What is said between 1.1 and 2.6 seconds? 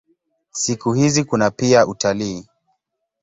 kuna pia utalii.